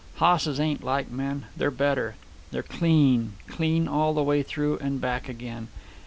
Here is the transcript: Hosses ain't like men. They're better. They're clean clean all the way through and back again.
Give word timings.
Hosses 0.15 0.59
ain't 0.59 0.83
like 0.83 1.11
men. 1.11 1.45
They're 1.55 1.69
better. 1.69 2.15
They're 2.49 2.63
clean 2.63 3.33
clean 3.47 3.87
all 3.87 4.15
the 4.15 4.23
way 4.23 4.41
through 4.41 4.79
and 4.79 4.99
back 4.99 5.29
again. 5.29 5.67